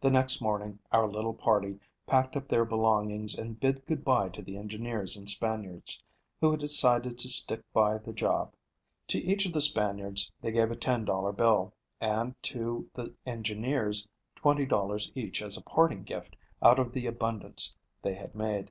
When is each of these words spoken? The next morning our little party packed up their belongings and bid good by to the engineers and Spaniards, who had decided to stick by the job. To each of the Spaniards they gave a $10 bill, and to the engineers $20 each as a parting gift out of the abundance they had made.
The 0.00 0.08
next 0.08 0.40
morning 0.40 0.78
our 0.90 1.06
little 1.06 1.34
party 1.34 1.78
packed 2.06 2.34
up 2.34 2.48
their 2.48 2.64
belongings 2.64 3.36
and 3.36 3.60
bid 3.60 3.84
good 3.84 4.02
by 4.04 4.30
to 4.30 4.40
the 4.40 4.56
engineers 4.56 5.18
and 5.18 5.28
Spaniards, 5.28 6.02
who 6.40 6.50
had 6.50 6.60
decided 6.60 7.18
to 7.18 7.28
stick 7.28 7.62
by 7.74 7.98
the 7.98 8.14
job. 8.14 8.54
To 9.08 9.18
each 9.18 9.44
of 9.44 9.52
the 9.52 9.60
Spaniards 9.60 10.32
they 10.40 10.50
gave 10.50 10.70
a 10.70 10.76
$10 10.76 11.04
bill, 11.36 11.74
and 12.00 12.34
to 12.44 12.88
the 12.94 13.12
engineers 13.26 14.10
$20 14.38 15.12
each 15.14 15.42
as 15.42 15.58
a 15.58 15.62
parting 15.62 16.04
gift 16.04 16.34
out 16.62 16.78
of 16.78 16.94
the 16.94 17.06
abundance 17.06 17.76
they 18.00 18.14
had 18.14 18.34
made. 18.34 18.70